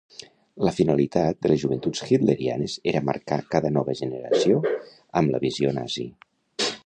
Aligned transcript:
La 0.67 0.71
finalitat 0.77 1.39
de 1.45 1.51
les 1.51 1.59
Joventuts 1.63 2.01
Hitlerianes 2.07 2.77
era 2.93 3.03
marcar 3.11 3.39
cada 3.55 3.71
nova 3.77 3.97
generació 4.01 4.63
amb 5.21 5.35
la 5.35 5.43
visió 5.47 5.77
nazi. 5.81 6.07